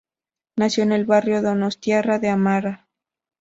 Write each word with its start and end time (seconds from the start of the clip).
Nació 0.57 0.81
en 0.81 0.93
el 0.93 1.05
barrio 1.05 1.43
donostiarra 1.43 2.17
de 2.17 2.29
Amara. 2.29 2.87